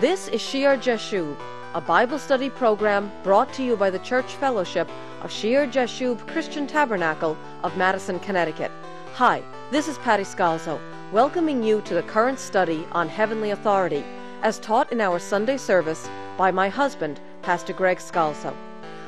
This 0.00 0.26
is 0.26 0.40
Shear 0.40 0.76
Jashub, 0.76 1.36
a 1.72 1.80
Bible 1.80 2.18
study 2.18 2.50
program 2.50 3.12
brought 3.22 3.52
to 3.52 3.62
you 3.62 3.76
by 3.76 3.90
the 3.90 4.00
Church 4.00 4.34
Fellowship 4.34 4.88
of 5.22 5.30
Shear 5.30 5.68
Jashub 5.68 6.26
Christian 6.26 6.66
Tabernacle 6.66 7.36
of 7.62 7.76
Madison, 7.76 8.18
Connecticut. 8.18 8.72
Hi, 9.12 9.40
this 9.70 9.86
is 9.86 9.96
Patty 9.98 10.24
Scalzo, 10.24 10.80
welcoming 11.12 11.62
you 11.62 11.80
to 11.82 11.94
the 11.94 12.02
current 12.02 12.40
study 12.40 12.84
on 12.90 13.08
heavenly 13.08 13.50
authority, 13.50 14.02
as 14.42 14.58
taught 14.58 14.90
in 14.90 15.00
our 15.00 15.20
Sunday 15.20 15.56
service 15.56 16.08
by 16.36 16.50
my 16.50 16.68
husband, 16.68 17.20
Pastor 17.42 17.72
Greg 17.72 17.98
Scalzo. 17.98 18.52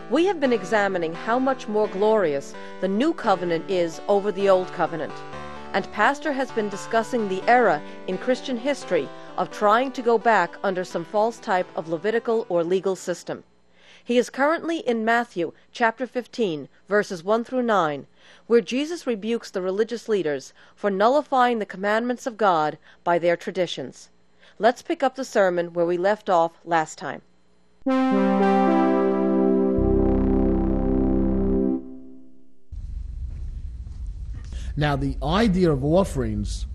We 0.09 0.27
have 0.27 0.39
been 0.39 0.53
examining 0.53 1.14
how 1.14 1.41
much 1.41 1.66
more 1.66 1.89
glorious 1.89 2.55
the 2.80 2.87
new 2.87 3.12
covenant 3.12 3.68
is 3.68 4.00
over 4.07 4.30
the 4.30 4.48
old 4.48 4.68
covenant. 4.68 5.14
And 5.73 5.91
Pastor 5.93 6.33
has 6.33 6.51
been 6.53 6.69
discussing 6.69 7.29
the 7.29 7.43
era 7.48 7.83
in 8.07 8.19
Christian 8.19 8.57
history 8.57 9.09
of 9.37 9.51
trying 9.51 9.93
to 9.93 10.03
go 10.03 10.19
back 10.19 10.57
under 10.62 10.85
some 10.85 11.05
false 11.05 11.39
type 11.39 11.66
of 11.77 11.89
Levitical 11.89 12.47
or 12.48 12.65
legal 12.65 12.97
system. 12.97 13.45
He 14.02 14.19
is 14.19 14.30
currently 14.30 14.79
in 14.79 15.05
Matthew 15.05 15.52
chapter 15.73 16.06
15, 16.06 16.69
verses 16.89 17.25
1 17.25 17.42
through 17.45 17.62
9, 17.62 18.06
where 18.47 18.61
Jesus 18.61 19.06
rebukes 19.06 19.51
the 19.51 19.61
religious 19.61 20.09
leaders 20.09 20.52
for 20.77 20.91
nullifying 20.91 21.59
the 21.59 21.67
commandments 21.67 22.27
of 22.27 22.37
God 22.37 22.78
by 23.03 23.19
their 23.19 23.37
traditions. 23.37 24.11
Let's 24.59 24.80
pick 24.80 25.03
up 25.03 25.17
the 25.17 25.25
sermon 25.25 25.73
where 25.73 25.87
we 25.87 25.98
left 25.98 26.30
off 26.30 26.53
last 26.64 26.98
time. 26.98 27.23
Now, 34.77 34.97
the 34.97 35.16
idea 35.23 35.73
of 35.73 35.85
offerings, 35.85 36.66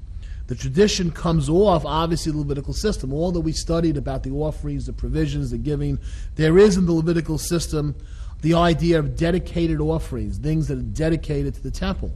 the 0.48 0.55
tradition 0.55 1.12
comes 1.12 1.50
off, 1.50 1.86
obviously, 1.86 2.32
the 2.32 2.40
Levitical 2.40 2.73
system. 2.73 3.14
All 3.14 3.32
that 3.32 3.42
we 3.42 3.54
studied 3.54 3.96
about 3.96 4.23
the 4.23 4.32
offerings, 4.32 4.86
the 4.86 4.94
provisions, 4.94 5.52
the 5.52 5.58
giving, 5.58 6.00
there 6.36 6.58
is 6.58 6.78
in 6.78 6.86
the 6.86 6.94
Levitical 6.94 7.38
system 7.38 7.95
the 8.42 8.56
idea 8.56 8.98
of 8.98 9.16
dedicated 9.16 9.80
offerings, 9.80 10.38
things 10.38 10.67
that 10.67 10.80
are 10.80 10.81
dedicated 10.81 11.53
to 11.53 11.62
the 11.62 11.72
temple. 11.72 12.12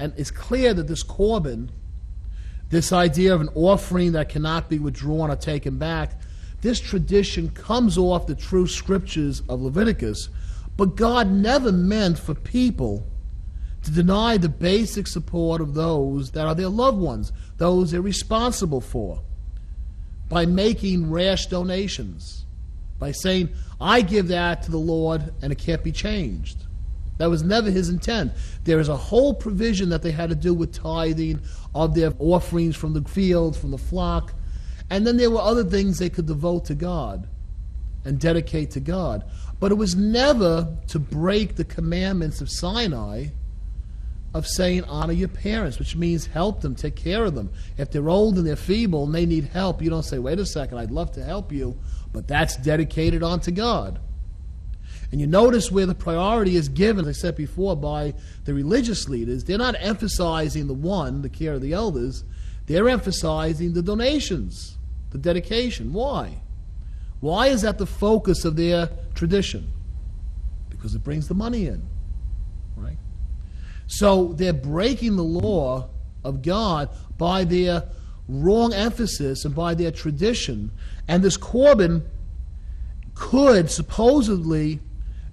And 0.00 0.12
it's 0.16 0.30
clear 0.30 0.74
that 0.74 0.88
this 0.88 1.02
Corban, 1.02 1.70
this 2.70 2.92
idea 2.92 3.34
of 3.34 3.40
an 3.40 3.50
offering 3.54 4.12
that 4.12 4.28
cannot 4.28 4.68
be 4.68 4.78
withdrawn 4.78 5.30
or 5.30 5.36
taken 5.36 5.78
back, 5.78 6.20
this 6.62 6.80
tradition 6.80 7.50
comes 7.50 7.96
off 7.96 8.26
the 8.26 8.34
true 8.34 8.66
scriptures 8.66 9.42
of 9.48 9.62
Leviticus. 9.62 10.28
But 10.76 10.96
God 10.96 11.30
never 11.30 11.70
meant 11.70 12.18
for 12.18 12.34
people 12.34 13.06
to 13.84 13.90
deny 13.90 14.36
the 14.36 14.48
basic 14.48 15.06
support 15.06 15.60
of 15.60 15.74
those 15.74 16.32
that 16.32 16.46
are 16.46 16.54
their 16.54 16.68
loved 16.68 16.98
ones, 16.98 17.32
those 17.56 17.90
they're 17.90 18.02
responsible 18.02 18.80
for, 18.80 19.22
by 20.28 20.46
making 20.46 21.10
rash 21.10 21.46
donations, 21.46 22.44
by 22.98 23.12
saying, 23.12 23.48
I 23.80 24.02
give 24.02 24.28
that 24.28 24.62
to 24.64 24.70
the 24.70 24.78
Lord 24.78 25.32
and 25.42 25.50
it 25.50 25.58
can't 25.58 25.82
be 25.82 25.92
changed. 25.92 26.64
That 27.18 27.30
was 27.30 27.42
never 27.42 27.70
his 27.70 27.88
intent. 27.88 28.32
There 28.64 28.80
is 28.80 28.88
a 28.88 28.96
whole 28.96 29.34
provision 29.34 29.90
that 29.90 30.02
they 30.02 30.10
had 30.10 30.30
to 30.30 30.34
do 30.34 30.54
with 30.54 30.72
tithing 30.72 31.40
of 31.74 31.94
their 31.94 32.12
offerings 32.18 32.76
from 32.76 32.94
the 32.94 33.02
field, 33.02 33.56
from 33.56 33.70
the 33.70 33.78
flock. 33.78 34.32
And 34.88 35.06
then 35.06 35.16
there 35.16 35.30
were 35.30 35.40
other 35.40 35.64
things 35.64 35.98
they 35.98 36.08
could 36.08 36.26
devote 36.26 36.64
to 36.66 36.74
God 36.74 37.28
and 38.04 38.18
dedicate 38.18 38.70
to 38.72 38.80
God. 38.80 39.24
But 39.58 39.70
it 39.70 39.74
was 39.74 39.94
never 39.94 40.76
to 40.88 40.98
break 40.98 41.56
the 41.56 41.64
commandments 41.64 42.40
of 42.40 42.50
Sinai 42.50 43.26
of 44.32 44.46
saying 44.46 44.84
honor 44.84 45.12
your 45.12 45.28
parents, 45.28 45.78
which 45.78 45.96
means 45.96 46.26
help 46.26 46.60
them, 46.60 46.74
take 46.74 46.94
care 46.94 47.24
of 47.24 47.34
them. 47.34 47.50
If 47.76 47.90
they're 47.90 48.08
old 48.08 48.38
and 48.38 48.46
they're 48.46 48.56
feeble 48.56 49.04
and 49.04 49.14
they 49.14 49.26
need 49.26 49.44
help, 49.44 49.82
you 49.82 49.90
don't 49.90 50.04
say, 50.04 50.18
wait 50.18 50.38
a 50.38 50.46
second, 50.46 50.78
I'd 50.78 50.92
love 50.92 51.10
to 51.12 51.24
help 51.24 51.50
you, 51.50 51.76
but 52.12 52.28
that's 52.28 52.56
dedicated 52.56 53.22
onto 53.22 53.50
God. 53.50 53.98
And 55.10 55.20
you 55.20 55.26
notice 55.26 55.72
where 55.72 55.86
the 55.86 55.94
priority 55.94 56.54
is 56.54 56.68
given, 56.68 57.04
as 57.06 57.18
I 57.18 57.20
said 57.20 57.36
before, 57.36 57.76
by 57.76 58.14
the 58.44 58.54
religious 58.54 59.08
leaders. 59.08 59.42
They're 59.42 59.58
not 59.58 59.74
emphasizing 59.78 60.68
the 60.68 60.74
one, 60.74 61.22
the 61.22 61.28
care 61.28 61.54
of 61.54 61.60
the 61.60 61.72
elders, 61.72 62.22
they're 62.66 62.88
emphasizing 62.88 63.72
the 63.72 63.82
donations, 63.82 64.78
the 65.10 65.18
dedication. 65.18 65.92
Why? 65.92 66.40
Why 67.18 67.48
is 67.48 67.62
that 67.62 67.78
the 67.78 67.86
focus 67.86 68.44
of 68.44 68.54
their 68.54 68.90
tradition? 69.14 69.72
Because 70.68 70.94
it 70.94 71.02
brings 71.02 71.26
the 71.26 71.34
money 71.34 71.66
in. 71.66 71.82
So 73.90 74.34
they're 74.34 74.52
breaking 74.52 75.16
the 75.16 75.24
law 75.24 75.90
of 76.22 76.42
God 76.42 76.90
by 77.18 77.42
their 77.42 77.82
wrong 78.28 78.72
emphasis 78.72 79.44
and 79.44 79.52
by 79.52 79.74
their 79.74 79.90
tradition. 79.90 80.70
And 81.08 81.24
this 81.24 81.36
Corban 81.36 82.08
could 83.16 83.68
supposedly 83.68 84.78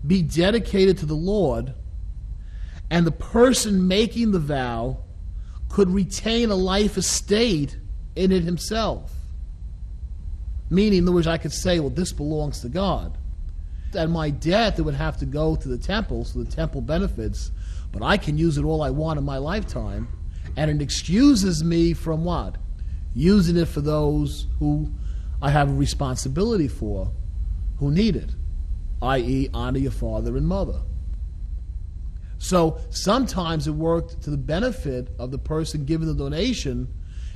be 0.05 0.23
dedicated 0.23 0.97
to 0.97 1.05
the 1.05 1.13
Lord, 1.13 1.75
and 2.89 3.05
the 3.05 3.11
person 3.11 3.87
making 3.87 4.31
the 4.31 4.39
vow 4.39 4.97
could 5.69 5.91
retain 5.91 6.49
a 6.49 6.55
life 6.55 6.97
estate 6.97 7.77
in 8.15 8.31
it 8.31 8.43
himself. 8.43 9.11
Meaning, 10.71 10.99
in 10.99 11.03
other 11.05 11.13
words, 11.13 11.27
I 11.27 11.37
could 11.37 11.53
say, 11.53 11.79
well, 11.79 11.91
this 11.91 12.11
belongs 12.11 12.61
to 12.61 12.69
God. 12.69 13.19
At 13.93 14.09
my 14.09 14.31
death, 14.31 14.79
it 14.79 14.81
would 14.81 14.95
have 14.95 15.17
to 15.17 15.27
go 15.27 15.55
to 15.55 15.67
the 15.67 15.77
temple, 15.77 16.25
so 16.25 16.39
the 16.39 16.51
temple 16.51 16.81
benefits 16.81 17.51
but 17.91 18.03
I 18.03 18.17
can 18.17 18.37
use 18.37 18.57
it 18.57 18.63
all 18.63 18.81
I 18.81 18.89
want 18.89 19.19
in 19.19 19.25
my 19.25 19.37
lifetime, 19.37 20.07
and 20.55 20.69
it 20.69 20.81
excuses 20.81 21.63
me 21.63 21.93
from 21.93 22.23
what? 22.23 22.57
Using 23.13 23.57
it 23.57 23.67
for 23.67 23.81
those 23.81 24.47
who 24.59 24.91
I 25.41 25.49
have 25.51 25.69
a 25.69 25.73
responsibility 25.73 26.67
for, 26.67 27.11
who 27.77 27.91
need 27.91 28.15
it, 28.15 28.31
i.e., 29.01 29.49
honor 29.53 29.79
your 29.79 29.91
father 29.91 30.35
and 30.35 30.47
mother. 30.47 30.81
So 32.39 32.79
sometimes 32.89 33.67
it 33.67 33.71
worked 33.71 34.21
to 34.23 34.29
the 34.29 34.37
benefit 34.37 35.09
of 35.19 35.31
the 35.31 35.37
person 35.37 35.85
giving 35.85 36.07
the 36.07 36.13
donation. 36.13 36.87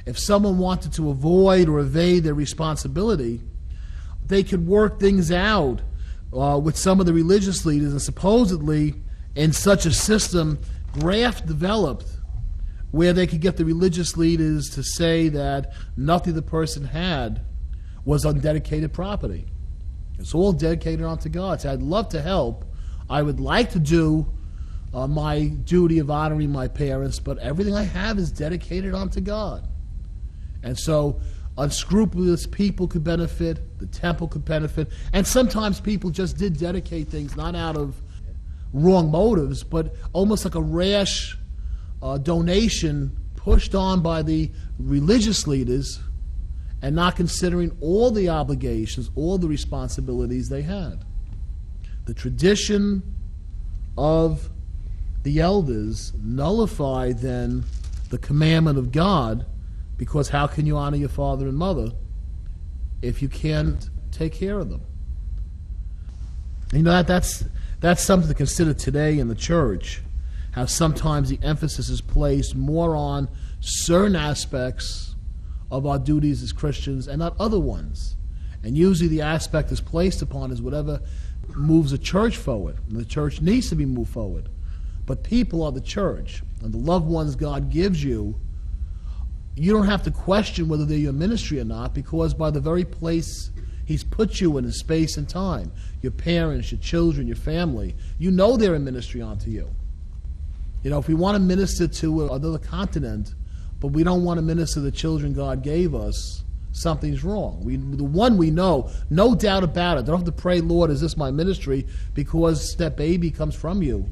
If 0.06 0.18
someone 0.18 0.58
wanted 0.58 0.94
to 0.94 1.10
avoid 1.10 1.70
or 1.70 1.80
evade 1.80 2.24
their 2.24 2.34
responsibility, 2.34 3.42
they 4.26 4.44
could 4.44 4.68
work 4.68 5.00
things 5.00 5.32
out 5.32 5.82
uh, 6.34 6.60
with 6.64 6.78
some 6.78 7.00
of 7.00 7.06
the 7.06 7.14
religious 7.14 7.66
leaders, 7.66 7.92
and 7.92 8.02
supposedly 8.02 8.96
in 9.36 9.54
such 9.54 9.86
a 9.86 9.92
system, 9.92 10.60
graft 10.94 11.46
developed 11.46 12.08
where 12.92 13.14
they 13.14 13.26
could 13.26 13.40
get 13.40 13.58
the 13.58 13.66
religious 13.66 14.18
leaders 14.18 14.70
to 14.72 14.84
say 14.84 15.30
that 15.30 15.72
nothing 15.96 16.34
the 16.34 16.42
person 16.42 16.86
had 16.86 17.42
was 18.04 18.26
undedicated 18.26 18.92
property. 18.92 19.46
It's 20.20 20.36
all 20.36 20.52
dedicated 20.52 21.06
unto 21.06 21.30
God. 21.30 21.62
So 21.62 21.72
I'd 21.72 21.82
love 21.82 22.10
to 22.10 22.22
help. 22.22 22.66
I 23.10 23.22
would 23.22 23.40
like 23.40 23.72
to 23.72 23.80
do 23.80 24.32
uh, 24.94 25.08
my 25.08 25.48
duty 25.48 26.00
of 26.00 26.12
honoring 26.12 26.52
my 26.52 26.68
parents, 26.68 27.20
but 27.20 27.38
everything 27.40 27.76
I 27.76 27.84
have 27.84 28.20
is 28.20 28.32
dedicated 28.32 28.94
unto 28.94 29.22
God. 29.22 29.68
And 30.64 30.78
so 30.78 31.22
unscrupulous 31.58 32.46
people 32.46 32.88
could 32.88 33.04
benefit, 33.04 33.80
the 33.80 33.88
temple 33.88 34.28
could 34.28 34.46
benefit, 34.46 34.90
and 35.14 35.26
sometimes 35.26 35.80
people 35.80 36.10
just 36.10 36.38
did 36.38 36.58
dedicate 36.58 37.10
things 37.10 37.36
not 37.36 37.56
out 37.56 37.78
of 37.78 38.02
wrong 38.74 39.12
motives, 39.12 39.64
but 39.64 39.96
almost 40.14 40.46
like 40.46 40.56
a 40.56 40.62
rash 40.62 41.38
uh, 42.02 42.18
donation 42.18 43.18
pushed 43.36 43.76
on 43.76 44.02
by 44.02 44.22
the 44.22 44.52
religious 44.80 45.48
leaders 45.48 46.00
and 46.82 46.96
not 46.96 47.16
considering 47.16 47.76
all 47.82 48.12
the 48.12 48.30
obligations, 48.30 49.10
all 49.16 49.38
the 49.38 49.48
responsibilities 49.48 50.50
they 50.50 50.62
had. 50.62 51.04
The 52.06 52.14
tradition 52.14 53.04
of 53.98 54.50
the 55.24 55.40
elders 55.40 56.14
nullified 56.16 57.20
then 57.20 57.64
the 58.10 58.18
commandment 58.18 58.78
of 58.78 58.92
God 58.92 59.46
because 59.98 60.30
how 60.30 60.48
can 60.48 60.66
you 60.66 60.78
honor 60.78 60.98
your 60.98 61.10
father 61.10 61.48
and 61.48 61.58
mother 61.58 61.92
if 63.02 63.22
you 63.22 63.30
can't 63.30 63.90
take 64.12 64.34
care 64.34 64.58
of 64.58 64.70
them? 64.70 64.82
You 66.74 66.82
know 66.82 66.92
that 66.92 67.08
that's 67.08 67.44
that's 67.82 68.04
something 68.04 68.30
to 68.30 68.36
consider 68.36 68.74
today 68.74 69.20
in 69.20 69.28
the 69.28 69.36
church. 69.36 70.02
How 70.52 70.66
sometimes 70.66 71.30
the 71.30 71.40
emphasis 71.42 71.90
is 71.90 72.00
placed 72.00 72.56
more 72.56 72.96
on 72.96 73.28
certain 73.60 74.16
aspects 74.16 75.16
of 75.72 75.86
our 75.86 75.98
duties 75.98 76.44
as 76.44 76.52
Christians 76.52 77.08
and 77.08 77.20
not 77.20 77.36
other 77.40 77.60
ones. 77.60 78.16
And 78.64 78.78
usually 78.78 79.10
the 79.10 79.22
aspect 79.22 79.72
is 79.72 79.82
placed 79.82 80.22
upon 80.22 80.52
is 80.52 80.62
whatever 80.62 81.02
moves 81.56 81.92
the 81.92 81.98
church 81.98 82.38
forward. 82.38 82.78
And 82.88 82.98
the 82.98 83.06
church 83.06 83.42
needs 83.42 83.70
to 83.70 83.76
be 83.76 83.86
moved 83.86 84.12
forward. 84.12 84.50
But 85.08 85.24
people 85.24 85.64
are 85.64 85.72
the 85.72 85.82
church. 85.82 86.44
And 86.62 86.72
the 86.72 86.78
loved 86.78 87.08
ones 87.08 87.36
God 87.36 87.72
gives 87.72 88.04
you, 88.04 88.36
you 89.56 89.74
don't 89.74 89.88
have 89.88 90.04
to 90.04 90.12
question 90.12 90.68
whether 90.68 90.86
they're 90.86 90.98
your 90.98 91.14
ministry 91.14 91.60
or 91.60 91.66
not 91.66 91.96
because 91.96 92.34
by 92.36 92.52
the 92.52 92.60
very 92.60 92.86
place 92.86 93.50
He's 93.92 94.04
put 94.06 94.40
you 94.40 94.58
in 94.58 94.64
a 94.64 94.72
space 94.72 95.18
and 95.18 95.28
time. 95.28 95.72
Your 96.02 96.14
parents, 96.14 96.72
your 96.72 96.80
children, 96.80 97.28
your 97.28 97.36
family. 97.36 97.94
You 98.18 98.32
know 98.32 98.56
they're 98.56 98.76
in 98.76 98.86
ministry 98.86 99.22
onto 99.22 99.50
you. 99.50 99.70
You 100.82 100.90
know, 100.90 100.98
if 100.98 101.08
we 101.10 101.14
want 101.14 101.36
to 101.36 101.40
minister 101.40 101.88
to 101.88 102.34
another 102.34 102.58
continent, 102.58 103.36
but 103.82 103.88
we 103.88 104.04
don't 104.04 104.24
want 104.24 104.38
to 104.38 104.42
minister 104.42 104.76
to 104.76 104.80
the 104.80 104.92
children 104.92 105.34
God 105.34 105.62
gave 105.62 105.94
us, 105.94 106.44
something's 106.72 107.24
wrong. 107.24 107.62
We, 107.66 107.76
the 107.76 108.04
one 108.04 108.38
we 108.38 108.50
know, 108.50 108.90
no 109.10 109.36
doubt 109.36 109.64
about 109.64 109.98
it. 109.98 110.06
Don't 110.06 110.18
have 110.18 110.26
to 110.26 110.32
pray, 110.32 110.62
Lord, 110.62 110.90
is 110.90 111.02
this 111.02 111.18
my 111.18 111.30
ministry? 111.30 111.86
Because 112.14 112.76
that 112.78 112.96
baby 112.96 113.30
comes 113.30 113.56
from 113.56 113.84
you. 113.84 114.10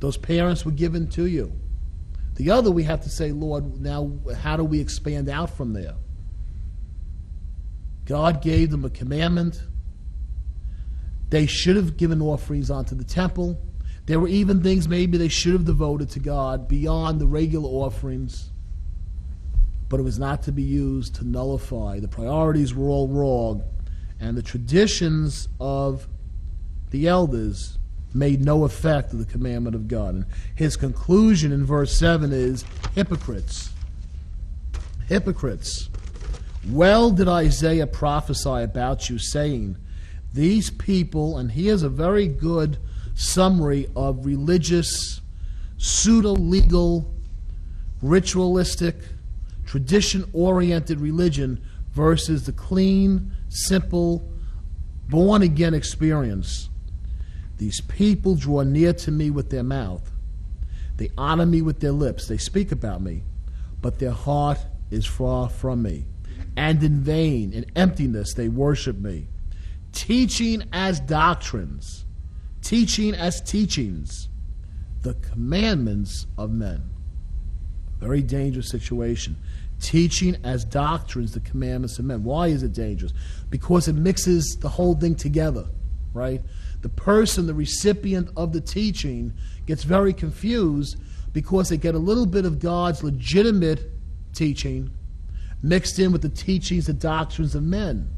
Those 0.00 0.16
parents 0.16 0.64
were 0.64 0.72
given 0.72 1.06
to 1.10 1.26
you. 1.26 1.52
The 2.36 2.50
other, 2.50 2.70
we 2.70 2.84
have 2.84 3.02
to 3.02 3.10
say, 3.10 3.32
Lord, 3.32 3.80
now 3.80 4.10
how 4.40 4.56
do 4.56 4.64
we 4.64 4.80
expand 4.80 5.28
out 5.28 5.50
from 5.50 5.74
there? 5.74 5.96
God 8.08 8.40
gave 8.40 8.70
them 8.70 8.86
a 8.86 8.90
commandment. 8.90 9.62
They 11.28 11.44
should 11.44 11.76
have 11.76 11.98
given 11.98 12.22
offerings 12.22 12.70
onto 12.70 12.94
the 12.94 13.04
temple. 13.04 13.60
There 14.06 14.18
were 14.18 14.28
even 14.28 14.62
things 14.62 14.88
maybe 14.88 15.18
they 15.18 15.28
should 15.28 15.52
have 15.52 15.66
devoted 15.66 16.08
to 16.12 16.18
God 16.18 16.68
beyond 16.68 17.20
the 17.20 17.26
regular 17.26 17.68
offerings. 17.68 18.48
But 19.90 20.00
it 20.00 20.04
was 20.04 20.18
not 20.18 20.42
to 20.44 20.52
be 20.52 20.62
used 20.62 21.16
to 21.16 21.24
nullify. 21.26 22.00
The 22.00 22.08
priorities 22.08 22.74
were 22.74 22.88
all 22.88 23.08
wrong. 23.08 23.62
And 24.18 24.38
the 24.38 24.42
traditions 24.42 25.48
of 25.60 26.08
the 26.90 27.08
elders 27.08 27.76
made 28.14 28.42
no 28.42 28.64
effect 28.64 29.12
of 29.12 29.18
the 29.18 29.30
commandment 29.30 29.76
of 29.76 29.86
God. 29.86 30.14
And 30.14 30.26
his 30.54 30.78
conclusion 30.78 31.52
in 31.52 31.66
verse 31.66 31.98
7 31.98 32.32
is 32.32 32.64
hypocrites. 32.94 33.68
Hypocrites. 35.08 35.90
Well 36.66 37.10
did 37.10 37.28
Isaiah 37.28 37.86
prophesy 37.86 38.62
about 38.62 39.08
you, 39.08 39.18
saying, 39.18 39.76
These 40.34 40.70
people, 40.70 41.38
and 41.38 41.52
he 41.52 41.68
has 41.68 41.82
a 41.82 41.88
very 41.88 42.26
good 42.26 42.78
summary 43.14 43.88
of 43.94 44.26
religious, 44.26 45.20
pseudo 45.76 46.32
legal, 46.32 47.14
ritualistic, 48.02 48.96
tradition 49.66 50.28
oriented 50.32 51.00
religion 51.00 51.62
versus 51.92 52.44
the 52.44 52.52
clean, 52.52 53.32
simple, 53.48 54.28
born 55.08 55.42
again 55.42 55.74
experience. 55.74 56.68
These 57.56 57.80
people 57.82 58.34
draw 58.36 58.62
near 58.62 58.92
to 58.94 59.10
me 59.10 59.30
with 59.30 59.50
their 59.50 59.62
mouth. 59.62 60.10
They 60.96 61.10
honor 61.16 61.46
me 61.46 61.62
with 61.62 61.80
their 61.80 61.92
lips. 61.92 62.26
They 62.26 62.38
speak 62.38 62.72
about 62.72 63.00
me, 63.00 63.22
but 63.80 63.98
their 63.98 64.12
heart 64.12 64.58
is 64.90 65.06
far 65.06 65.48
from 65.48 65.82
me 65.82 66.04
and 66.58 66.82
in 66.82 67.00
vain, 67.00 67.52
in 67.52 67.64
emptiness, 67.76 68.34
they 68.34 68.48
worship 68.48 68.98
me. 68.98 69.28
Teaching 69.92 70.64
as 70.72 70.98
doctrines, 70.98 72.04
teaching 72.62 73.14
as 73.14 73.40
teachings, 73.40 74.28
the 75.02 75.14
commandments 75.14 76.26
of 76.36 76.50
men. 76.50 76.82
Very 78.00 78.22
dangerous 78.22 78.70
situation. 78.70 79.36
Teaching 79.80 80.36
as 80.42 80.64
doctrines 80.64 81.30
the 81.30 81.38
commandments 81.40 82.00
of 82.00 82.06
men. 82.06 82.24
Why 82.24 82.48
is 82.48 82.64
it 82.64 82.72
dangerous? 82.72 83.12
Because 83.50 83.86
it 83.86 83.94
mixes 83.94 84.58
the 84.60 84.68
whole 84.68 84.96
thing 84.96 85.14
together, 85.14 85.66
right? 86.12 86.42
The 86.82 86.88
person, 86.88 87.46
the 87.46 87.54
recipient 87.54 88.30
of 88.36 88.52
the 88.52 88.60
teaching, 88.60 89.32
gets 89.64 89.84
very 89.84 90.12
confused 90.12 90.96
because 91.32 91.68
they 91.68 91.76
get 91.76 91.94
a 91.94 92.00
little 92.00 92.26
bit 92.26 92.44
of 92.44 92.58
God's 92.58 93.04
legitimate 93.04 93.92
teaching 94.34 94.90
mixed 95.62 95.98
in 95.98 96.12
with 96.12 96.22
the 96.22 96.28
teachings, 96.28 96.86
the 96.86 96.92
doctrines 96.92 97.54
of 97.54 97.62
men. 97.62 98.08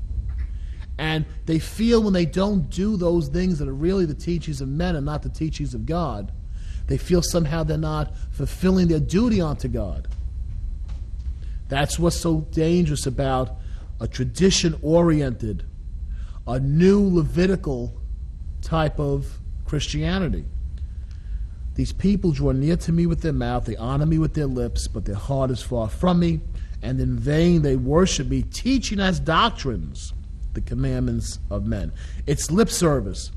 And 0.99 1.25
they 1.47 1.59
feel 1.59 2.03
when 2.03 2.13
they 2.13 2.27
don't 2.27 2.69
do 2.69 2.97
those 2.97 3.29
things 3.29 3.59
that 3.59 3.69
are 3.69 3.75
really 3.75 4.05
the 4.05 4.15
teachings 4.15 4.61
of 4.61 4.69
men 4.69 4.97
and 4.97 5.07
not 5.07 5.23
the 5.23 5.31
teachings 5.31 5.73
of 5.73 5.87
God, 5.87 6.31
they 6.89 6.99
feel 6.99 7.23
somehow 7.23 7.63
they're 7.63 7.79
not 7.79 8.13
fulfilling 8.31 8.89
their 8.89 9.01
duty 9.01 9.41
unto 9.41 9.69
God. 9.69 10.09
That's 11.69 11.99
what's 11.99 12.17
so 12.17 12.41
dangerous 12.51 13.07
about 13.07 13.57
a 14.01 14.09
tradition 14.09 14.79
oriented, 14.83 15.65
a 16.47 16.59
new 16.59 17.01
Levitical 17.09 17.95
type 18.61 18.99
of 18.99 19.39
Christianity. 19.65 20.45
These 21.77 21.93
people 21.93 22.33
draw 22.33 22.53
near 22.53 22.77
to 22.77 22.93
me 22.93 23.07
with 23.07 23.23
their 23.23 23.33
mouth, 23.33 23.65
they 23.65 23.77
honor 23.77 24.05
me 24.05 24.19
with 24.19 24.35
their 24.35 24.47
lips, 24.47 24.89
but 24.89 25.05
their 25.05 25.15
heart 25.15 25.51
is 25.51 25.63
far 25.63 25.89
from 25.89 26.19
me 26.19 26.41
and 26.83 27.01
in 27.01 27.19
vain 27.19 27.63
they 27.63 27.77
worship 27.77 28.29
me, 28.29 28.43
teaching 28.43 29.01
as 29.01 29.21
doctrines 29.21 30.13
the 30.55 30.61
commandments 30.61 31.39
of 31.51 31.67
men. 31.67 31.93
It's 32.27 32.51
lip 32.51 32.71
service, 32.71 33.31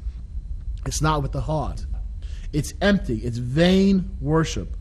it's 0.85 1.01
not 1.01 1.21
with 1.21 1.31
the 1.31 1.41
heart. 1.41 1.85
It's 2.51 2.73
empty, 2.81 3.17
it's 3.17 3.37
vain 3.37 4.15
worship. 4.21 4.77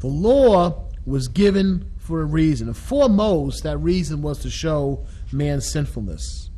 The 0.00 0.06
law 0.08 0.88
was 1.06 1.28
given 1.28 1.90
for 1.98 2.20
a 2.20 2.24
reason, 2.24 2.66
and 2.68 2.76
foremost, 2.76 3.62
that 3.62 3.78
reason 3.78 4.22
was 4.22 4.40
to 4.40 4.50
show 4.50 5.06
man's 5.32 5.70
sinfulness. 5.70 6.50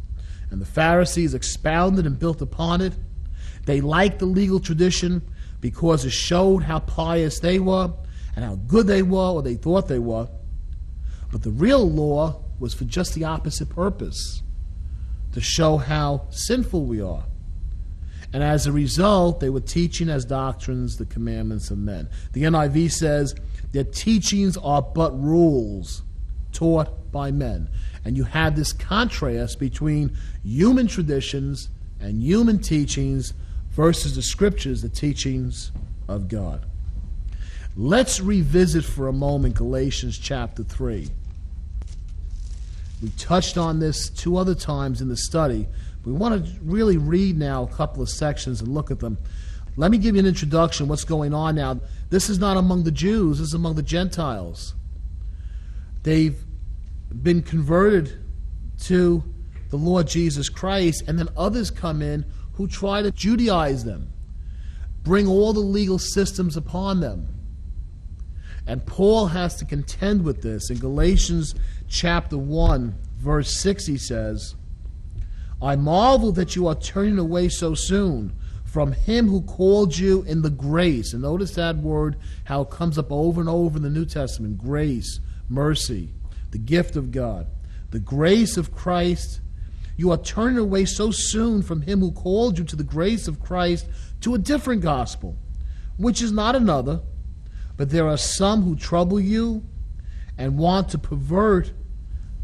And 0.50 0.60
the 0.60 0.66
Pharisees 0.66 1.34
expounded 1.34 2.06
and 2.06 2.18
built 2.18 2.40
upon 2.40 2.80
it. 2.80 2.94
They 3.66 3.80
liked 3.80 4.18
the 4.18 4.26
legal 4.26 4.60
tradition 4.60 5.22
because 5.60 6.04
it 6.04 6.12
showed 6.12 6.62
how 6.62 6.80
pious 6.80 7.38
they 7.40 7.58
were 7.58 7.92
and 8.36 8.44
how 8.44 8.56
good 8.66 8.86
they 8.86 9.02
were, 9.02 9.30
or 9.30 9.42
they 9.42 9.54
thought 9.54 9.88
they 9.88 9.98
were. 9.98 10.28
But 11.34 11.42
the 11.42 11.50
real 11.50 11.90
law 11.90 12.44
was 12.60 12.74
for 12.74 12.84
just 12.84 13.16
the 13.16 13.24
opposite 13.24 13.68
purpose 13.68 14.40
to 15.32 15.40
show 15.40 15.78
how 15.78 16.28
sinful 16.30 16.84
we 16.84 17.00
are. 17.00 17.24
And 18.32 18.40
as 18.40 18.68
a 18.68 18.72
result, 18.72 19.40
they 19.40 19.50
were 19.50 19.58
teaching 19.58 20.08
as 20.08 20.24
doctrines 20.24 20.96
the 20.96 21.06
commandments 21.06 21.72
of 21.72 21.78
men. 21.78 22.08
The 22.34 22.44
NIV 22.44 22.92
says 22.92 23.34
their 23.72 23.82
teachings 23.82 24.56
are 24.56 24.80
but 24.80 25.10
rules 25.20 26.04
taught 26.52 27.10
by 27.10 27.32
men. 27.32 27.68
And 28.04 28.16
you 28.16 28.22
have 28.22 28.54
this 28.54 28.72
contrast 28.72 29.58
between 29.58 30.16
human 30.44 30.86
traditions 30.86 31.68
and 31.98 32.22
human 32.22 32.60
teachings 32.60 33.34
versus 33.70 34.14
the 34.14 34.22
scriptures, 34.22 34.82
the 34.82 34.88
teachings 34.88 35.72
of 36.06 36.28
God. 36.28 36.64
Let's 37.74 38.20
revisit 38.20 38.84
for 38.84 39.08
a 39.08 39.12
moment 39.12 39.56
Galatians 39.56 40.16
chapter 40.16 40.62
3. 40.62 41.10
We 43.04 43.10
touched 43.18 43.58
on 43.58 43.80
this 43.80 44.08
two 44.08 44.38
other 44.38 44.54
times 44.54 45.02
in 45.02 45.10
the 45.10 45.16
study. 45.18 45.66
We 46.06 46.12
want 46.14 46.42
to 46.42 46.50
really 46.62 46.96
read 46.96 47.36
now 47.36 47.64
a 47.64 47.66
couple 47.66 48.02
of 48.02 48.08
sections 48.08 48.62
and 48.62 48.72
look 48.72 48.90
at 48.90 49.00
them. 49.00 49.18
Let 49.76 49.90
me 49.90 49.98
give 49.98 50.14
you 50.14 50.20
an 50.20 50.26
introduction 50.26 50.88
what's 50.88 51.04
going 51.04 51.34
on 51.34 51.56
now. 51.56 51.80
This 52.08 52.30
is 52.30 52.38
not 52.38 52.56
among 52.56 52.84
the 52.84 52.90
Jews, 52.90 53.40
this 53.40 53.48
is 53.48 53.52
among 53.52 53.74
the 53.74 53.82
Gentiles. 53.82 54.72
They've 56.02 56.42
been 57.22 57.42
converted 57.42 58.24
to 58.84 59.22
the 59.68 59.76
Lord 59.76 60.08
Jesus 60.08 60.48
Christ, 60.48 61.04
and 61.06 61.18
then 61.18 61.28
others 61.36 61.70
come 61.70 62.00
in 62.00 62.24
who 62.54 62.66
try 62.66 63.02
to 63.02 63.12
Judaize 63.12 63.84
them, 63.84 64.14
bring 65.02 65.26
all 65.26 65.52
the 65.52 65.60
legal 65.60 65.98
systems 65.98 66.56
upon 66.56 67.00
them. 67.00 67.28
And 68.66 68.86
Paul 68.86 69.26
has 69.26 69.56
to 69.56 69.66
contend 69.66 70.24
with 70.24 70.40
this. 70.40 70.70
In 70.70 70.78
Galatians 70.78 71.54
chapter 71.88 72.38
1, 72.38 72.94
verse 73.24 73.60
6, 73.60 73.86
he 73.86 73.98
says, 73.98 74.54
I 75.60 75.76
marvel 75.76 76.32
that 76.32 76.54
you 76.54 76.66
are 76.66 76.74
turning 76.74 77.18
away 77.18 77.48
so 77.48 77.74
soon 77.74 78.34
from 78.64 78.92
him 78.92 79.28
who 79.28 79.40
called 79.42 79.96
you 79.96 80.22
in 80.22 80.42
the 80.42 80.50
grace. 80.50 81.12
And 81.12 81.22
notice 81.22 81.54
that 81.54 81.76
word, 81.76 82.16
how 82.44 82.62
it 82.62 82.70
comes 82.70 82.98
up 82.98 83.10
over 83.10 83.40
and 83.40 83.48
over 83.48 83.76
in 83.76 83.82
the 83.82 83.90
New 83.90 84.04
Testament 84.04 84.58
grace, 84.58 85.20
mercy, 85.48 86.12
the 86.50 86.58
gift 86.58 86.96
of 86.96 87.10
God, 87.10 87.46
the 87.90 88.00
grace 88.00 88.56
of 88.56 88.74
Christ. 88.74 89.40
You 89.96 90.10
are 90.10 90.18
turning 90.18 90.58
away 90.58 90.84
so 90.84 91.10
soon 91.12 91.62
from 91.62 91.82
him 91.82 92.00
who 92.00 92.12
called 92.12 92.58
you 92.58 92.64
to 92.64 92.76
the 92.76 92.84
grace 92.84 93.28
of 93.28 93.40
Christ 93.40 93.86
to 94.22 94.34
a 94.34 94.38
different 94.38 94.82
gospel, 94.82 95.36
which 95.96 96.20
is 96.20 96.32
not 96.32 96.56
another 96.56 97.00
but 97.76 97.90
there 97.90 98.08
are 98.08 98.16
some 98.16 98.62
who 98.62 98.76
trouble 98.76 99.18
you 99.18 99.64
and 100.38 100.58
want 100.58 100.88
to 100.90 100.98
pervert 100.98 101.72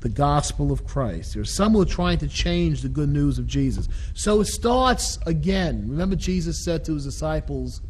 the 0.01 0.09
gospel 0.09 0.73
of 0.73 0.87
Christ. 0.87 1.35
There 1.35 1.43
are 1.43 1.47
some 1.47 1.73
who 1.73 1.83
are 1.83 1.87
trying 1.87 2.19
to 2.19 2.29
change 2.29 2.83
the 2.83 2.89
good 2.89 3.11
news 3.11 3.39
of 3.39 3.47
Jesus. 3.47 3.89
So 4.15 4.41
it 4.41 4.47
starts 4.47 5.19
again. 5.27 5.87
Remember, 5.89 6.17
Jesus 6.17 6.65
said 6.65 6.85
to 6.87 6.95
his 6.95 7.05
disciples, 7.05 7.83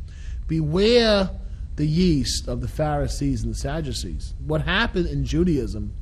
Beware 0.49 1.31
the 1.76 1.87
yeast 1.87 2.49
of 2.49 2.61
the 2.61 2.69
Pharisees 2.69 3.45
and 3.45 3.55
the 3.55 3.59
Sadducees. 3.59 4.35
What 4.45 4.62
happened 4.62 5.07
in 5.07 5.25
Judaism 5.25 5.95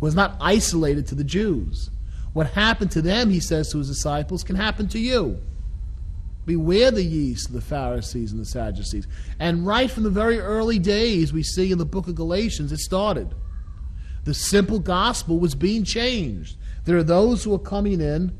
was 0.00 0.14
not 0.14 0.36
isolated 0.40 1.06
to 1.08 1.14
the 1.14 1.24
Jews. 1.24 1.90
What 2.32 2.50
happened 2.50 2.90
to 2.92 3.02
them, 3.02 3.30
he 3.30 3.40
says 3.40 3.70
to 3.70 3.78
his 3.78 3.88
disciples, 3.88 4.42
can 4.42 4.56
happen 4.56 4.88
to 4.88 4.98
you. 4.98 5.40
Beware 6.46 6.90
the 6.90 7.02
yeast 7.02 7.48
of 7.48 7.54
the 7.54 7.60
Pharisees 7.60 8.32
and 8.32 8.40
the 8.40 8.46
Sadducees. 8.46 9.06
And 9.38 9.66
right 9.66 9.90
from 9.90 10.02
the 10.02 10.10
very 10.10 10.38
early 10.38 10.78
days, 10.78 11.32
we 11.32 11.42
see 11.42 11.72
in 11.72 11.78
the 11.78 11.84
book 11.84 12.08
of 12.08 12.14
Galatians, 12.14 12.72
it 12.72 12.78
started. 12.78 13.34
The 14.24 14.34
simple 14.34 14.78
gospel 14.78 15.38
was 15.38 15.54
being 15.54 15.84
changed. 15.84 16.56
There 16.84 16.96
are 16.96 17.04
those 17.04 17.44
who 17.44 17.54
are 17.54 17.58
coming 17.58 18.00
in 18.00 18.36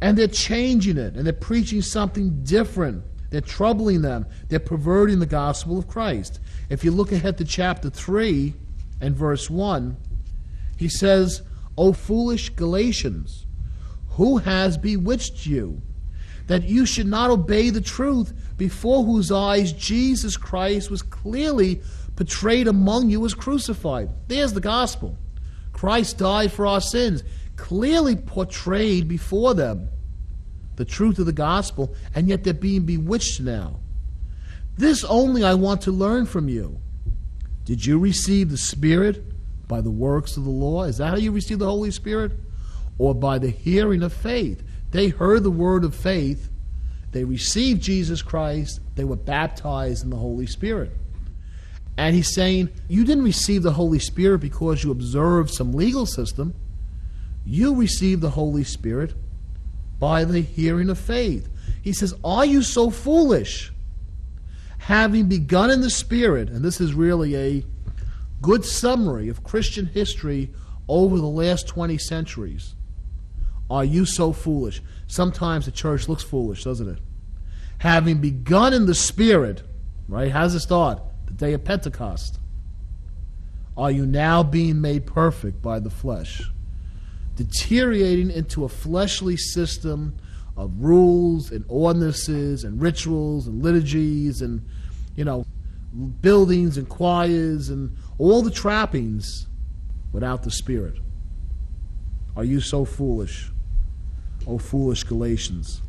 and 0.00 0.16
they're 0.16 0.28
changing 0.28 0.96
it 0.96 1.14
and 1.14 1.26
they're 1.26 1.32
preaching 1.32 1.82
something 1.82 2.42
different. 2.44 3.04
They're 3.30 3.40
troubling 3.40 4.02
them. 4.02 4.26
They're 4.48 4.58
perverting 4.58 5.18
the 5.18 5.26
gospel 5.26 5.78
of 5.78 5.88
Christ. 5.88 6.40
If 6.70 6.84
you 6.84 6.90
look 6.90 7.12
ahead 7.12 7.38
to 7.38 7.44
chapter 7.44 7.90
3 7.90 8.54
and 9.00 9.14
verse 9.14 9.50
1, 9.50 9.96
He 10.76 10.88
says, 10.88 11.42
O 11.76 11.92
foolish 11.92 12.50
Galatians, 12.50 13.46
who 14.10 14.38
has 14.38 14.78
bewitched 14.78 15.46
you, 15.46 15.82
that 16.46 16.64
you 16.64 16.86
should 16.86 17.06
not 17.06 17.30
obey 17.30 17.70
the 17.70 17.80
truth, 17.80 18.32
before 18.56 19.04
whose 19.04 19.30
eyes 19.30 19.72
Jesus 19.72 20.36
Christ 20.36 20.90
was 20.90 21.02
clearly 21.02 21.80
portrayed 22.18 22.66
among 22.66 23.08
you 23.10 23.24
as 23.24 23.32
crucified? 23.32 24.10
There's 24.26 24.52
the 24.52 24.60
gospel. 24.60 25.16
Christ 25.72 26.18
died 26.18 26.50
for 26.50 26.66
our 26.66 26.80
sins, 26.80 27.22
clearly 27.54 28.16
portrayed 28.16 29.06
before 29.06 29.54
them 29.54 29.88
the 30.74 30.84
truth 30.84 31.20
of 31.20 31.26
the 31.26 31.32
gospel, 31.32 31.94
and 32.16 32.28
yet 32.28 32.42
they're 32.42 32.52
being 32.52 32.82
bewitched 32.82 33.40
now. 33.40 33.78
This 34.76 35.04
only 35.04 35.44
I 35.44 35.54
want 35.54 35.82
to 35.82 35.92
learn 35.92 36.26
from 36.26 36.48
you. 36.48 36.80
Did 37.64 37.86
you 37.86 38.00
receive 38.00 38.50
the 38.50 38.58
Spirit 38.58 39.22
by 39.68 39.80
the 39.80 39.90
works 39.92 40.36
of 40.36 40.42
the 40.42 40.50
law? 40.50 40.82
Is 40.82 40.98
that 40.98 41.10
how 41.10 41.16
you 41.16 41.30
receive 41.30 41.60
the 41.60 41.66
Holy 41.66 41.92
Spirit? 41.92 42.32
Or 42.98 43.14
by 43.14 43.38
the 43.38 43.50
hearing 43.50 44.02
of 44.02 44.12
faith? 44.12 44.64
They 44.90 45.06
heard 45.06 45.44
the 45.44 45.52
word 45.52 45.84
of 45.84 45.94
faith, 45.94 46.50
they 47.12 47.22
received 47.22 47.80
Jesus 47.80 48.22
Christ, 48.22 48.80
they 48.96 49.04
were 49.04 49.14
baptized 49.14 50.02
in 50.02 50.10
the 50.10 50.16
Holy 50.16 50.46
Spirit. 50.46 50.90
And 51.98 52.14
he's 52.14 52.32
saying, 52.32 52.70
You 52.88 53.04
didn't 53.04 53.24
receive 53.24 53.64
the 53.64 53.72
Holy 53.72 53.98
Spirit 53.98 54.38
because 54.38 54.84
you 54.84 54.92
observed 54.92 55.50
some 55.50 55.72
legal 55.72 56.06
system. 56.06 56.54
You 57.44 57.74
received 57.74 58.22
the 58.22 58.30
Holy 58.30 58.62
Spirit 58.62 59.14
by 59.98 60.24
the 60.24 60.40
hearing 60.40 60.90
of 60.90 60.98
faith. 60.98 61.48
He 61.82 61.92
says, 61.92 62.14
Are 62.22 62.46
you 62.46 62.62
so 62.62 62.90
foolish? 62.90 63.72
Having 64.78 65.26
begun 65.26 65.72
in 65.72 65.80
the 65.80 65.90
Spirit, 65.90 66.48
and 66.50 66.64
this 66.64 66.80
is 66.80 66.94
really 66.94 67.36
a 67.36 67.64
good 68.40 68.64
summary 68.64 69.28
of 69.28 69.42
Christian 69.42 69.86
history 69.86 70.52
over 70.86 71.16
the 71.16 71.26
last 71.26 71.66
20 71.66 71.98
centuries. 71.98 72.76
Are 73.68 73.84
you 73.84 74.04
so 74.04 74.32
foolish? 74.32 74.80
Sometimes 75.08 75.64
the 75.64 75.72
church 75.72 76.08
looks 76.08 76.22
foolish, 76.22 76.62
doesn't 76.62 76.88
it? 76.88 76.98
Having 77.78 78.20
begun 78.20 78.72
in 78.72 78.86
the 78.86 78.94
Spirit, 78.94 79.64
right? 80.06 80.30
How 80.30 80.42
does 80.42 80.54
it 80.54 80.60
start? 80.60 81.02
The 81.28 81.34
day 81.34 81.52
of 81.52 81.64
Pentecost. 81.64 82.38
Are 83.76 83.90
you 83.90 84.06
now 84.06 84.42
being 84.42 84.80
made 84.80 85.06
perfect 85.06 85.62
by 85.62 85.78
the 85.78 85.90
flesh? 85.90 86.42
Deteriorating 87.36 88.30
into 88.30 88.64
a 88.64 88.68
fleshly 88.68 89.36
system 89.36 90.16
of 90.56 90.72
rules 90.80 91.52
and 91.52 91.64
ordinances 91.68 92.64
and 92.64 92.82
rituals 92.82 93.46
and 93.46 93.62
liturgies 93.62 94.42
and, 94.42 94.66
you 95.14 95.24
know, 95.24 95.46
buildings 96.20 96.76
and 96.76 96.88
choirs 96.88 97.68
and 97.68 97.96
all 98.18 98.42
the 98.42 98.50
trappings 98.50 99.46
without 100.12 100.42
the 100.42 100.50
Spirit. 100.50 100.98
Are 102.36 102.44
you 102.44 102.60
so 102.60 102.84
foolish? 102.84 103.50
O 104.46 104.58
foolish 104.58 105.04
Galatians. 105.04 105.82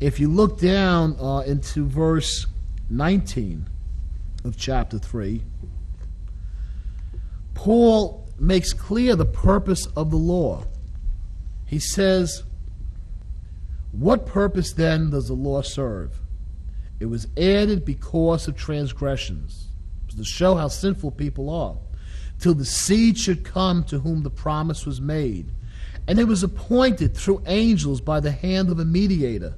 If 0.00 0.18
you 0.18 0.28
look 0.28 0.58
down 0.58 1.16
uh, 1.20 1.40
into 1.40 1.86
verse 1.86 2.46
19 2.88 3.66
of 4.44 4.56
chapter 4.56 4.98
3, 4.98 5.42
Paul 7.54 8.28
makes 8.38 8.72
clear 8.72 9.14
the 9.14 9.26
purpose 9.26 9.86
of 9.96 10.10
the 10.10 10.16
law. 10.16 10.64
He 11.66 11.78
says, 11.78 12.42
What 13.92 14.26
purpose 14.26 14.72
then 14.72 15.10
does 15.10 15.28
the 15.28 15.34
law 15.34 15.62
serve? 15.62 16.18
It 16.98 17.06
was 17.06 17.28
added 17.36 17.84
because 17.84 18.48
of 18.48 18.56
transgressions, 18.56 19.68
to 20.16 20.24
show 20.24 20.56
how 20.56 20.68
sinful 20.68 21.12
people 21.12 21.50
are, 21.50 21.76
till 22.38 22.54
the 22.54 22.64
seed 22.64 23.18
should 23.18 23.44
come 23.44 23.84
to 23.84 24.00
whom 24.00 24.22
the 24.22 24.30
promise 24.30 24.84
was 24.84 25.00
made. 25.00 25.52
And 26.08 26.18
it 26.18 26.24
was 26.24 26.42
appointed 26.42 27.16
through 27.16 27.42
angels 27.46 28.00
by 28.00 28.20
the 28.20 28.32
hand 28.32 28.70
of 28.70 28.78
a 28.80 28.84
mediator. 28.84 29.54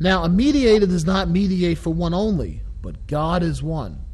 Now, 0.00 0.24
a 0.24 0.28
mediator 0.28 0.86
does 0.86 1.04
not 1.04 1.28
mediate 1.28 1.78
for 1.78 1.92
one 1.92 2.14
only, 2.14 2.62
but 2.82 3.06
God 3.06 3.42
is 3.42 3.62
one. 3.62 4.05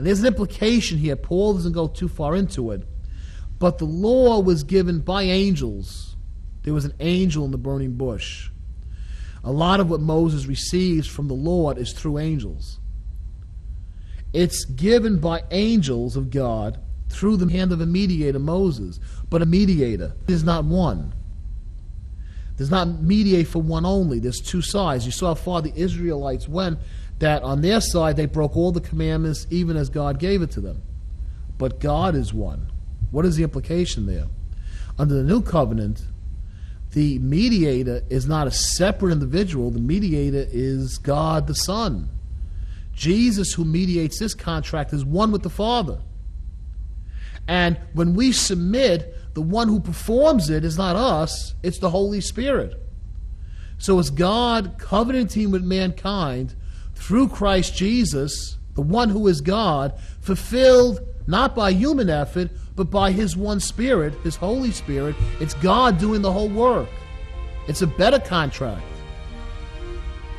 And 0.00 0.06
there's 0.06 0.20
an 0.20 0.26
implication 0.26 0.96
here. 0.96 1.14
Paul 1.14 1.52
doesn't 1.52 1.74
go 1.74 1.86
too 1.86 2.08
far 2.08 2.34
into 2.34 2.70
it. 2.70 2.88
But 3.58 3.76
the 3.76 3.84
law 3.84 4.40
was 4.40 4.64
given 4.64 5.00
by 5.00 5.24
angels. 5.24 6.16
There 6.62 6.72
was 6.72 6.86
an 6.86 6.94
angel 7.00 7.44
in 7.44 7.50
the 7.50 7.58
burning 7.58 7.98
bush. 7.98 8.48
A 9.44 9.52
lot 9.52 9.78
of 9.78 9.90
what 9.90 10.00
Moses 10.00 10.46
receives 10.46 11.06
from 11.06 11.28
the 11.28 11.34
Lord 11.34 11.76
is 11.76 11.92
through 11.92 12.16
angels. 12.16 12.80
It's 14.32 14.64
given 14.64 15.18
by 15.18 15.42
angels 15.50 16.16
of 16.16 16.30
God 16.30 16.80
through 17.10 17.36
the 17.36 17.52
hand 17.52 17.70
of 17.70 17.82
a 17.82 17.86
mediator, 17.86 18.38
Moses. 18.38 19.00
But 19.28 19.42
a 19.42 19.46
mediator 19.46 20.14
is 20.26 20.42
not 20.42 20.64
one. 20.64 21.12
Does 22.56 22.70
not 22.70 23.02
mediate 23.02 23.48
for 23.48 23.60
one 23.60 23.84
only. 23.84 24.18
There's 24.18 24.40
two 24.40 24.62
sides. 24.62 25.04
You 25.04 25.12
saw 25.12 25.28
how 25.28 25.34
far 25.34 25.60
the 25.60 25.74
Israelites 25.76 26.48
went, 26.48 26.78
that 27.20 27.42
on 27.42 27.60
their 27.60 27.80
side 27.80 28.16
they 28.16 28.26
broke 28.26 28.56
all 28.56 28.72
the 28.72 28.80
commandments 28.80 29.46
even 29.50 29.76
as 29.76 29.88
God 29.88 30.18
gave 30.18 30.42
it 30.42 30.50
to 30.52 30.60
them. 30.60 30.82
But 31.56 31.78
God 31.78 32.14
is 32.14 32.34
one. 32.34 32.66
What 33.10 33.24
is 33.24 33.36
the 33.36 33.44
implication 33.44 34.06
there? 34.06 34.26
Under 34.98 35.14
the 35.14 35.22
new 35.22 35.42
covenant, 35.42 36.02
the 36.92 37.18
mediator 37.20 38.02
is 38.10 38.26
not 38.26 38.46
a 38.46 38.50
separate 38.50 39.12
individual, 39.12 39.70
the 39.70 39.78
mediator 39.78 40.46
is 40.50 40.98
God 40.98 41.46
the 41.46 41.54
Son. 41.54 42.08
Jesus, 42.94 43.52
who 43.52 43.64
mediates 43.64 44.18
this 44.18 44.34
contract, 44.34 44.92
is 44.92 45.04
one 45.04 45.30
with 45.30 45.42
the 45.42 45.50
Father. 45.50 46.00
And 47.46 47.78
when 47.92 48.14
we 48.14 48.32
submit, 48.32 49.14
the 49.34 49.42
one 49.42 49.68
who 49.68 49.80
performs 49.80 50.50
it 50.50 50.64
is 50.64 50.76
not 50.76 50.96
us, 50.96 51.54
it's 51.62 51.78
the 51.78 51.90
Holy 51.90 52.20
Spirit. 52.20 52.74
So 53.78 53.98
it's 53.98 54.10
God 54.10 54.74
covenanting 54.78 55.50
with 55.50 55.62
mankind 55.62 56.54
through 57.00 57.28
Christ 57.28 57.74
Jesus, 57.74 58.58
the 58.74 58.82
one 58.82 59.08
who 59.08 59.26
is 59.26 59.40
God, 59.40 59.98
fulfilled 60.20 61.00
not 61.26 61.54
by 61.54 61.72
human 61.72 62.10
effort, 62.10 62.50
but 62.76 62.90
by 62.90 63.10
His 63.10 63.36
one 63.36 63.58
Spirit, 63.58 64.14
His 64.22 64.36
Holy 64.36 64.70
Spirit. 64.70 65.16
It's 65.40 65.54
God 65.54 65.98
doing 65.98 66.22
the 66.22 66.30
whole 66.30 66.48
work. 66.48 66.88
It's 67.68 67.82
a 67.82 67.86
better 67.86 68.20
contract. 68.20 68.82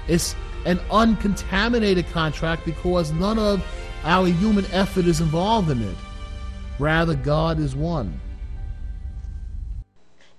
It's 0.08 0.36
an 0.65 0.80
uncontaminated 0.91 2.08
contract 2.12 2.63
because 2.65 3.12
none 3.12 3.39
of 3.39 3.63
our 4.03 4.27
human 4.27 4.65
effort 4.72 5.06
is 5.06 5.20
involved 5.20 5.70
in 5.72 5.82
it. 5.82 5.98
Rather, 6.80 7.15
God 7.15 7.60
is 7.60 7.75
one. 7.75 8.20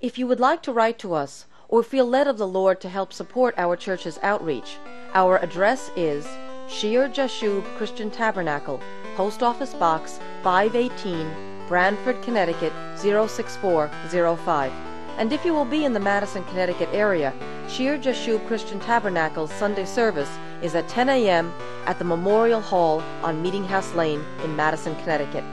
If 0.00 0.18
you 0.18 0.26
would 0.26 0.40
like 0.40 0.62
to 0.62 0.72
write 0.72 0.98
to 1.00 1.14
us 1.14 1.46
or 1.72 1.82
feel 1.82 2.06
led 2.06 2.28
of 2.28 2.36
the 2.36 2.46
Lord 2.46 2.82
to 2.82 2.88
help 2.90 3.14
support 3.14 3.54
our 3.56 3.76
church's 3.76 4.18
outreach, 4.22 4.76
our 5.14 5.38
address 5.38 5.90
is 5.96 6.28
Shear 6.68 7.08
Jashub 7.08 7.64
Christian 7.78 8.10
Tabernacle, 8.10 8.78
Post 9.16 9.42
Office 9.42 9.72
Box 9.72 10.20
518, 10.42 11.66
Branford, 11.68 12.20
Connecticut 12.22 12.74
06405. 12.98 14.70
And 15.16 15.32
if 15.32 15.46
you 15.46 15.54
will 15.54 15.64
be 15.64 15.86
in 15.86 15.94
the 15.94 16.00
Madison, 16.00 16.44
Connecticut 16.44 16.90
area, 16.92 17.32
Shear 17.70 17.96
Jashub 17.96 18.46
Christian 18.46 18.78
Tabernacle's 18.78 19.52
Sunday 19.54 19.86
service 19.86 20.30
is 20.60 20.74
at 20.74 20.88
10 20.88 21.08
a.m. 21.08 21.54
at 21.86 21.98
the 21.98 22.04
Memorial 22.04 22.60
Hall 22.60 23.00
on 23.22 23.40
Meeting 23.40 23.64
House 23.64 23.94
Lane 23.94 24.22
in 24.44 24.54
Madison, 24.54 24.94
Connecticut. 24.96 25.44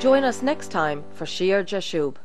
Join 0.00 0.22
us 0.22 0.42
next 0.42 0.70
time 0.70 1.02
for 1.14 1.24
Shear 1.24 1.64
Jashub. 1.64 2.16